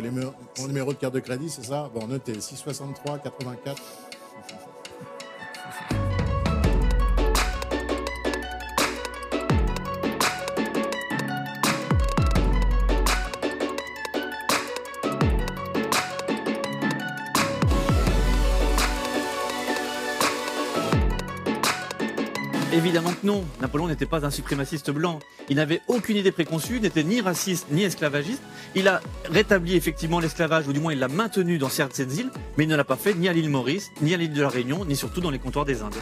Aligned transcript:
Mon 0.00 0.68
numéro 0.68 0.92
de 0.92 0.98
carte 0.98 1.14
de 1.14 1.20
crédit, 1.20 1.50
c'est 1.50 1.64
ça? 1.64 1.90
Bon, 1.92 2.06
notez 2.06 2.40
663 2.40 3.18
84. 3.18 3.82
Évidemment 22.78 23.10
que 23.10 23.26
non, 23.26 23.44
Napoléon 23.60 23.88
n'était 23.88 24.06
pas 24.06 24.24
un 24.24 24.30
suprémaciste 24.30 24.92
blanc. 24.92 25.18
Il 25.48 25.56
n'avait 25.56 25.80
aucune 25.88 26.16
idée 26.16 26.30
préconçue, 26.30 26.78
n'était 26.78 27.02
ni 27.02 27.20
raciste 27.20 27.66
ni 27.72 27.82
esclavagiste. 27.82 28.40
Il 28.76 28.86
a 28.86 29.00
rétabli 29.28 29.74
effectivement 29.74 30.20
l'esclavage, 30.20 30.68
ou 30.68 30.72
du 30.72 30.78
moins 30.78 30.92
il 30.92 31.00
l'a 31.00 31.08
maintenu 31.08 31.58
dans 31.58 31.70
certaines 31.70 32.12
îles, 32.12 32.30
mais 32.56 32.62
il 32.62 32.68
ne 32.68 32.76
l'a 32.76 32.84
pas 32.84 32.94
fait 32.94 33.14
ni 33.14 33.28
à 33.28 33.32
l'île 33.32 33.50
Maurice, 33.50 33.90
ni 34.00 34.14
à 34.14 34.16
l'île 34.16 34.32
de 34.32 34.42
la 34.42 34.48
Réunion, 34.48 34.84
ni 34.84 34.94
surtout 34.94 35.20
dans 35.20 35.32
les 35.32 35.40
comptoirs 35.40 35.64
des 35.64 35.82
Indes. 35.82 35.96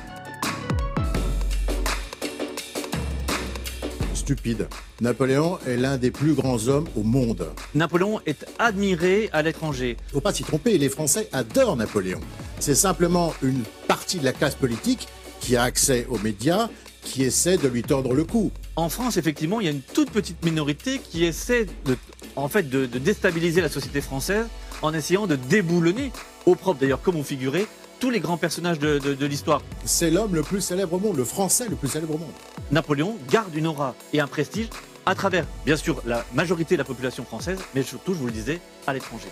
Stupide. 4.13 4.69
Napoléon 5.01 5.59
est 5.67 5.79
l'un 5.79 5.97
des 5.97 6.11
plus 6.11 6.35
grands 6.35 6.69
hommes 6.69 6.89
au 6.95 7.03
monde. 7.03 7.49
Napoléon 7.75 8.21
est 8.27 8.45
admiré 8.59 9.31
à 9.33 9.41
l'étranger. 9.41 9.97
Faut 10.13 10.21
pas 10.21 10.35
s'y 10.35 10.45
tromper, 10.45 10.77
les 10.77 10.91
Français 10.91 11.31
adorent 11.33 11.77
Napoléon. 11.77 12.21
C'est 12.61 12.75
simplement 12.75 13.33
une 13.43 13.63
partie 13.89 14.19
de 14.19 14.27
la 14.27 14.35
classe 14.35 14.57
politique 14.57 15.09
qui 15.47 15.55
a 15.55 15.63
accès 15.63 16.09
aux 16.11 16.19
médias, 16.19 16.69
qui 17.03 17.23
essaie 17.23 17.57
de 17.57 17.69
lui 17.69 17.85
tordre 17.85 18.15
le 18.15 18.25
cou. 18.25 18.51
En 18.75 18.89
France, 18.89 19.17
effectivement, 19.17 19.61
il 19.61 19.67
y 19.67 19.69
a 19.69 19.71
une 19.71 19.81
toute 19.81 20.11
petite 20.11 20.45
minorité 20.45 20.99
qui 20.99 21.25
essaie 21.25 21.67
de, 21.85 21.97
en 22.35 22.49
fait, 22.49 22.69
de, 22.69 22.87
déstabiliser 22.87 23.61
la 23.61 23.69
société 23.69 24.01
française 24.01 24.47
en 24.83 24.93
essayant 24.93 25.29
de 25.29 25.37
déboulonner, 25.37 26.11
au 26.47 26.57
propre 26.57 26.81
d'ailleurs 26.81 27.01
comme 27.01 27.15
on 27.15 27.23
figurait, 27.23 27.67
tous 28.01 28.11
les 28.11 28.19
grands 28.19 28.37
personnages 28.37 28.81
de, 28.81 28.99
de 28.99 29.27
l'histoire. 29.27 29.63
C'est 29.85 30.11
l'homme 30.11 30.35
le 30.35 30.43
plus 30.43 30.61
célèbre 30.61 30.95
au 30.95 30.99
monde, 30.99 31.17
le 31.17 31.25
français 31.25 31.67
le 31.71 31.77
plus 31.77 31.89
célèbre 31.89 32.17
au 32.17 32.19
monde. 32.19 32.33
Napoléon 32.73 33.17
garde 33.31 33.55
une 33.55 33.69
aura 33.69 33.95
et 34.13 34.19
un 34.19 34.27
prestige 34.27 34.69
à 35.07 35.15
travers, 35.15 35.47
bien 35.65 35.77
sûr, 35.77 36.03
la 36.05 36.25
majorité 36.35 36.75
de 36.75 36.81
la 36.81 36.85
population 36.85 37.25
française, 37.25 37.61
mais 37.77 37.85
surtout, 37.85 38.15
je 38.15 38.19
vous 38.19 38.27
le 38.27 38.33
disais, 38.33 38.59
à 38.89 38.93
l'étranger. 38.93 39.29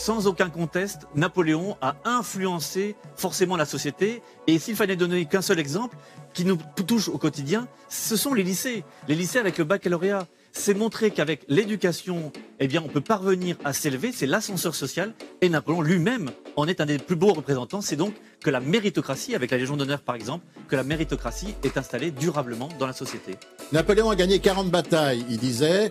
Sans 0.00 0.26
aucun 0.26 0.48
conteste, 0.48 1.06
Napoléon 1.14 1.76
a 1.82 1.94
influencé 2.06 2.96
forcément 3.16 3.58
la 3.58 3.66
société. 3.66 4.22
Et 4.46 4.58
s'il 4.58 4.74
fallait 4.74 4.96
donner 4.96 5.26
qu'un 5.26 5.42
seul 5.42 5.58
exemple 5.58 5.94
qui 6.32 6.46
nous 6.46 6.56
touche 6.86 7.08
au 7.08 7.18
quotidien, 7.18 7.68
ce 7.90 8.16
sont 8.16 8.32
les 8.32 8.42
lycées. 8.42 8.82
Les 9.08 9.14
lycées 9.14 9.38
avec 9.38 9.58
le 9.58 9.64
baccalauréat. 9.64 10.26
C'est 10.52 10.72
montrer 10.72 11.10
qu'avec 11.10 11.44
l'éducation, 11.48 12.32
eh 12.60 12.78
on 12.78 12.88
peut 12.88 13.02
parvenir 13.02 13.56
à 13.62 13.74
s'élever. 13.74 14.10
C'est 14.10 14.26
l'ascenseur 14.26 14.74
social. 14.74 15.12
Et 15.42 15.50
Napoléon 15.50 15.82
lui-même 15.82 16.30
en 16.56 16.66
est 16.66 16.80
un 16.80 16.86
des 16.86 16.98
plus 16.98 17.14
beaux 17.14 17.34
représentants. 17.34 17.82
C'est 17.82 17.96
donc 17.96 18.14
que 18.42 18.48
la 18.48 18.60
méritocratie, 18.60 19.34
avec 19.34 19.50
la 19.50 19.58
Légion 19.58 19.76
d'honneur 19.76 20.00
par 20.00 20.14
exemple, 20.14 20.46
que 20.66 20.76
la 20.76 20.82
méritocratie 20.82 21.54
est 21.62 21.76
installée 21.76 22.10
durablement 22.10 22.70
dans 22.78 22.86
la 22.86 22.94
société. 22.94 23.36
Napoléon 23.70 24.08
a 24.08 24.16
gagné 24.16 24.38
40 24.38 24.70
batailles. 24.70 25.26
Il 25.28 25.36
disait, 25.36 25.90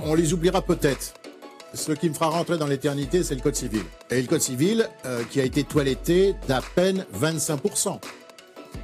on 0.00 0.14
les 0.14 0.32
oubliera 0.32 0.60
peut-être 0.60 1.14
ce 1.74 1.92
qui 1.92 2.08
me 2.08 2.14
fera 2.14 2.28
rentrer 2.28 2.56
dans 2.56 2.66
l'éternité, 2.66 3.22
c'est 3.22 3.34
le 3.34 3.40
Code 3.40 3.56
civil. 3.56 3.82
Et 4.10 4.20
le 4.20 4.26
Code 4.26 4.40
civil 4.40 4.88
euh, 5.06 5.22
qui 5.30 5.40
a 5.40 5.44
été 5.44 5.64
toiletté 5.64 6.34
d'à 6.48 6.60
peine 6.74 7.04
25%. 7.20 7.98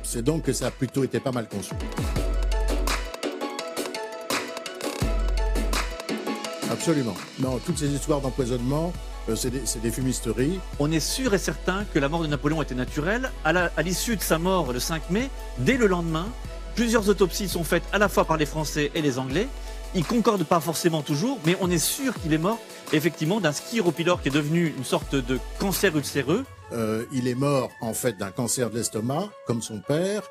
C'est 0.02 0.22
donc 0.22 0.42
que 0.42 0.52
ça 0.52 0.66
a 0.66 0.70
plutôt 0.70 1.04
été 1.04 1.20
pas 1.20 1.32
mal 1.32 1.48
conçu. 1.48 1.72
Absolument. 6.70 7.14
Non, 7.38 7.58
toutes 7.64 7.78
ces 7.78 7.88
histoires 7.88 8.20
d'empoisonnement, 8.20 8.92
euh, 9.28 9.36
c'est 9.36 9.50
des, 9.50 9.90
fumisteries. 9.90 10.60
On 10.78 10.90
est 10.90 11.00
sûr 11.00 11.34
et 11.34 11.38
certain 11.38 11.84
que 11.92 11.98
la 11.98 12.08
mort 12.08 12.22
de 12.22 12.26
Napoléon 12.26 12.62
était 12.62 12.74
naturelle. 12.74 13.30
À 13.44 13.82
l'issue 13.82 14.16
de 14.16 14.22
sa 14.22 14.38
mort 14.38 14.72
le 14.72 14.80
5 14.80 15.10
mai, 15.10 15.30
dès 15.58 15.76
le 15.76 15.86
lendemain, 15.86 16.26
plusieurs 16.74 17.08
autopsies 17.08 17.48
sont 17.48 17.64
faites 17.64 17.84
à 17.92 17.98
la 17.98 18.08
fois 18.08 18.24
par 18.24 18.36
les 18.36 18.46
Français 18.46 18.90
et 18.94 19.02
les 19.02 19.18
Anglais. 19.18 19.48
Ils 19.94 20.04
concordent 20.04 20.44
pas 20.44 20.60
forcément 20.60 21.02
toujours, 21.02 21.38
mais 21.44 21.56
on 21.60 21.70
est 21.70 21.78
sûr 21.78 22.14
qu'il 22.20 22.32
est 22.32 22.38
mort 22.38 22.58
effectivement 22.92 23.40
d'un 23.40 23.52
skiropylore 23.52 24.22
qui 24.22 24.28
est 24.28 24.32
devenu 24.32 24.74
une 24.76 24.84
sorte 24.84 25.14
de 25.14 25.38
cancer 25.58 25.96
ulcéreux. 25.96 26.44
Euh, 26.72 27.04
il 27.12 27.28
est 27.28 27.34
mort 27.34 27.70
en 27.80 27.94
fait 27.94 28.16
d'un 28.16 28.30
cancer 28.30 28.70
de 28.70 28.76
l'estomac, 28.76 29.30
comme 29.46 29.62
son 29.62 29.80
père. 29.80 30.22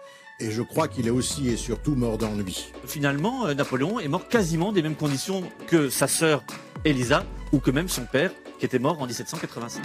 Et 0.42 0.52
je 0.52 0.62
crois 0.62 0.88
qu'il 0.88 1.06
est 1.06 1.12
aussi 1.12 1.50
et 1.50 1.58
surtout 1.58 1.96
mort 1.96 2.18
d'ennui. 2.18 2.72
Finalement, 2.86 3.46
euh, 3.48 3.54
Napoléon 3.54 4.00
est 4.00 4.08
mort 4.08 4.28
quasiment 4.28 4.72
des 4.72 4.82
mêmes 4.82 4.96
conditions 4.96 5.44
que 5.68 5.90
sa 5.90 6.08
sœur 6.08 6.44
Elisa 6.86 7.26
ou 7.52 7.60
que 7.60 7.72
même 7.72 7.90
son 7.90 8.06
père 8.06 8.32
qui 8.58 8.66
était 8.66 8.80
mort 8.80 9.02
en 9.02 9.06
1785. 9.06 9.84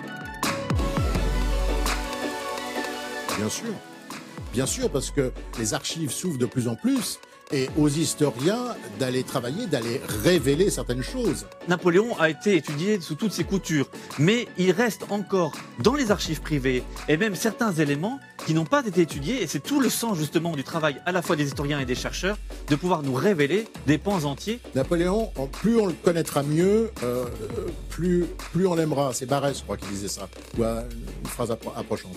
Bien 3.37 3.49
sûr. 3.49 3.67
Bien 4.53 4.67
sûr, 4.67 4.89
parce 4.91 5.11
que 5.11 5.33
les 5.59 5.75
archives 5.75 6.13
s'ouvrent 6.13 6.39
de 6.39 6.47
plus 6.47 6.69
en 6.69 6.77
plus 6.77 7.19
et 7.55 7.71
aux 7.79 7.89
historiens 7.89 8.75
d'aller 8.99 9.23
travailler, 9.23 9.67
d'aller 9.67 10.01
révéler 10.25 10.71
certaines 10.71 11.03
choses. 11.03 11.47
Napoléon 11.69 12.19
a 12.19 12.29
été 12.29 12.57
étudié 12.57 13.01
sous 13.01 13.15
toutes 13.15 13.33
ses 13.33 13.45
coutures, 13.45 13.89
mais 14.19 14.49
il 14.59 14.73
reste 14.73 15.05
encore 15.11 15.53
dans 15.79 15.95
les 15.95 16.11
archives 16.11 16.41
privées 16.41 16.83
et 17.09 17.17
même 17.17 17.37
certains 17.37 17.73
éléments 17.73 18.19
qui 18.45 18.55
n'ont 18.55 18.65
pas 18.65 18.85
été 18.85 19.03
étudiés, 19.03 19.43
et 19.43 19.47
c'est 19.47 19.63
tout 19.63 19.81
le 19.81 19.89
sens 19.89 20.19
justement 20.19 20.57
du 20.57 20.65
travail 20.65 21.01
à 21.07 21.13
la 21.13 21.23
fois 21.23 21.37
des 21.37 21.47
historiens 21.47 21.79
et 21.79 21.87
des 21.87 21.95
chercheurs, 21.95 22.37
de 22.69 22.75
pouvoir 22.75 23.03
nous 23.03 23.15
révéler 23.15 23.69
des 23.87 23.99
pans 23.99 24.25
entiers. 24.25 24.59
Napoléon, 24.75 25.31
plus 25.53 25.79
on 25.79 25.87
le 25.87 25.93
connaîtra 25.93 26.43
mieux, 26.43 26.91
euh, 27.03 27.25
plus, 27.89 28.27
plus 28.53 28.67
on 28.67 28.75
l'aimera. 28.75 29.13
C'est 29.15 29.27
Barès, 29.27 29.57
je 29.57 29.63
crois, 29.63 29.77
qui 29.77 29.87
disait 29.87 30.09
ça, 30.09 30.29
ou 30.59 30.65
une 30.65 31.27
phrase 31.27 31.53
approchante. 31.53 32.17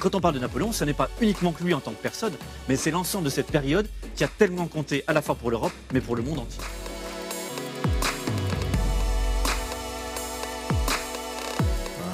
Quand 0.00 0.14
on 0.14 0.20
parle 0.20 0.34
de 0.34 0.38
Napoléon, 0.38 0.70
ce 0.72 0.84
n'est 0.84 0.94
pas 0.94 1.10
uniquement 1.20 1.50
que 1.50 1.64
lui 1.64 1.74
en 1.74 1.80
tant 1.80 1.90
que 1.90 2.00
personne, 2.00 2.32
mais 2.68 2.76
c'est 2.76 2.92
l'ensemble 2.92 3.24
de 3.24 3.30
cette 3.30 3.50
période 3.50 3.88
qui 4.14 4.22
a 4.22 4.28
tellement 4.28 4.66
compté 4.68 5.02
à 5.08 5.12
la 5.12 5.22
fois 5.22 5.34
pour 5.34 5.50
l'Europe, 5.50 5.72
mais 5.92 6.00
pour 6.00 6.14
le 6.14 6.22
monde 6.22 6.38
entier. 6.38 6.60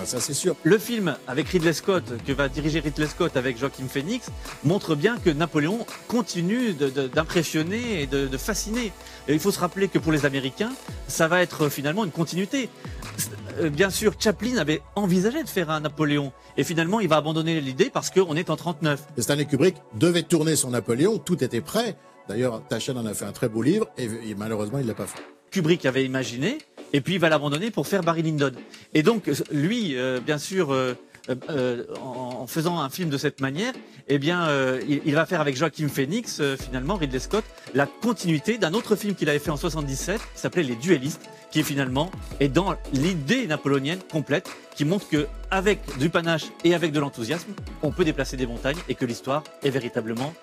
Ah, 0.04 0.06
ça 0.06 0.18
c'est 0.18 0.32
sûr. 0.32 0.56
Le 0.62 0.78
film 0.78 1.16
avec 1.26 1.48
Ridley 1.48 1.74
Scott, 1.74 2.04
que 2.26 2.32
va 2.32 2.48
diriger 2.48 2.80
Ridley 2.80 3.06
Scott 3.06 3.36
avec 3.36 3.58
Joachim 3.58 3.88
Phoenix, 3.88 4.30
montre 4.64 4.94
bien 4.94 5.18
que 5.18 5.28
Napoléon 5.28 5.86
continue 6.08 6.72
d'impressionner 6.72 8.02
et 8.02 8.06
de, 8.06 8.26
de 8.26 8.36
fasciner. 8.38 8.92
Et 9.28 9.34
il 9.34 9.40
faut 9.40 9.50
se 9.52 9.60
rappeler 9.60 9.88
que 9.88 9.98
pour 9.98 10.12
les 10.12 10.24
Américains, 10.24 10.72
ça 11.08 11.28
va 11.28 11.42
être 11.42 11.68
finalement 11.68 12.04
une 12.04 12.10
continuité. 12.10 12.68
Euh, 13.60 13.70
bien 13.70 13.90
sûr, 13.90 14.14
Chaplin 14.18 14.56
avait 14.56 14.82
envisagé 14.96 15.42
de 15.42 15.48
faire 15.48 15.70
un 15.70 15.80
Napoléon. 15.80 16.32
Et 16.56 16.64
finalement, 16.64 17.00
il 17.00 17.08
va 17.08 17.16
abandonner 17.16 17.60
l'idée 17.60 17.90
parce 17.90 18.10
qu'on 18.10 18.36
est 18.36 18.50
en 18.50 18.56
39. 18.56 19.00
Stanley 19.18 19.44
Kubrick 19.44 19.76
devait 19.98 20.22
tourner 20.22 20.56
son 20.56 20.70
Napoléon, 20.70 21.18
tout 21.18 21.42
était 21.44 21.60
prêt. 21.60 21.96
D'ailleurs, 22.28 22.62
Tachen 22.68 22.96
en 22.96 23.06
a 23.06 23.14
fait 23.14 23.26
un 23.26 23.32
très 23.32 23.48
beau 23.48 23.62
livre 23.62 23.88
et, 23.98 24.08
malheureusement, 24.36 24.78
il 24.78 24.86
l'a 24.86 24.94
pas 24.94 25.06
fait. 25.06 25.20
Kubrick 25.50 25.86
avait 25.86 26.04
imaginé, 26.04 26.58
et 26.92 27.00
puis 27.00 27.14
il 27.14 27.20
va 27.20 27.28
l'abandonner 27.28 27.70
pour 27.70 27.86
faire 27.86 28.02
Barry 28.02 28.22
Lyndon. 28.22 28.50
Et 28.92 29.02
donc, 29.02 29.30
lui, 29.52 29.96
euh, 29.96 30.20
bien 30.20 30.38
sûr, 30.38 30.72
euh, 30.72 30.94
en, 32.00 32.46
faisant 32.46 32.80
un 32.80 32.90
film 32.90 33.08
de 33.08 33.16
cette 33.16 33.40
manière, 33.40 33.72
eh 34.08 34.18
bien, 34.18 34.48
il, 34.86 35.14
va 35.14 35.26
faire 35.26 35.40
avec 35.40 35.56
Joachim 35.56 35.88
Phoenix, 35.88 36.42
finalement, 36.60 36.96
Ridley 36.96 37.18
Scott, 37.18 37.44
la 37.74 37.86
continuité 37.86 38.58
d'un 38.58 38.74
autre 38.74 38.96
film 38.96 39.14
qu'il 39.14 39.28
avait 39.30 39.38
fait 39.38 39.50
en 39.50 39.56
77, 39.56 40.20
qui 40.20 40.40
s'appelait 40.40 40.62
Les 40.62 40.76
Duellistes, 40.76 41.28
qui 41.50 41.62
finalement 41.62 42.10
est 42.40 42.48
dans 42.48 42.74
l'idée 42.92 43.46
napoléonienne 43.46 44.00
complète, 44.10 44.50
qui 44.74 44.84
montre 44.84 45.08
que 45.08 45.26
avec 45.50 45.80
du 45.98 46.10
panache 46.10 46.46
et 46.64 46.74
avec 46.74 46.90
de 46.90 46.98
l'enthousiasme, 46.98 47.52
on 47.82 47.92
peut 47.92 48.04
déplacer 48.04 48.36
des 48.36 48.46
montagnes 48.46 48.78
et 48.88 48.96
que 48.96 49.04
l'histoire 49.04 49.44
est 49.62 49.70
véritablement 49.70 50.34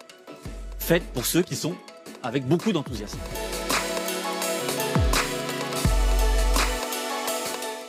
faite 0.80 1.04
pour 1.14 1.26
ceux 1.26 1.42
qui 1.42 1.56
sont 1.56 1.76
avec 2.24 2.48
beaucoup 2.48 2.72
d'enthousiasme. 2.72 3.20